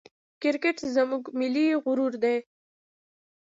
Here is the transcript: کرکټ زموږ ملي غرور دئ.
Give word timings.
کرکټ 0.41 0.77
زموږ 0.95 1.23
ملي 1.39 1.67
غرور 1.83 2.13
دئ. 2.23 2.37